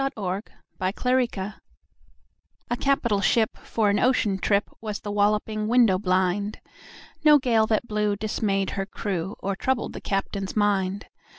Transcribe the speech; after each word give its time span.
Y 0.01 0.07
Z 0.09 0.13
A 0.17 0.21
Nautical 0.23 0.51
Ballad 1.31 1.53
A 2.71 2.75
CAPITAL 2.75 3.21
ship 3.21 3.55
for 3.59 3.91
an 3.91 3.99
ocean 3.99 4.39
trip 4.39 4.67
Was 4.81 4.99
The 5.01 5.11
Walloping 5.11 5.67
Window 5.67 5.99
blind 5.99 6.59
No 7.23 7.37
gale 7.37 7.67
that 7.67 7.85
blew 7.87 8.15
dismayed 8.15 8.71
her 8.71 8.87
crew 8.87 9.35
Or 9.41 9.55
troubled 9.55 9.93
the 9.93 10.01
captain's 10.01 10.55
mind. 10.55 11.05